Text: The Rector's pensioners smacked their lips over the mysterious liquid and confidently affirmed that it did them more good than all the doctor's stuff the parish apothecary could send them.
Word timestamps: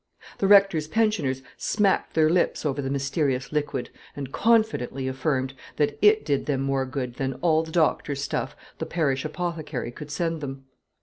The 0.39 0.47
Rector's 0.47 0.87
pensioners 0.87 1.43
smacked 1.57 2.15
their 2.15 2.27
lips 2.27 2.65
over 2.65 2.81
the 2.81 2.89
mysterious 2.89 3.51
liquid 3.51 3.91
and 4.15 4.31
confidently 4.31 5.07
affirmed 5.07 5.53
that 5.75 5.99
it 6.01 6.25
did 6.25 6.47
them 6.47 6.61
more 6.61 6.87
good 6.87 7.17
than 7.17 7.35
all 7.35 7.61
the 7.61 7.69
doctor's 7.71 8.19
stuff 8.19 8.55
the 8.79 8.87
parish 8.87 9.25
apothecary 9.25 9.91
could 9.91 10.09
send 10.09 10.41
them. 10.41 10.63